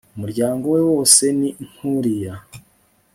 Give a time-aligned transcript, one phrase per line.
[0.15, 2.33] umuryango we wose ni nkuriya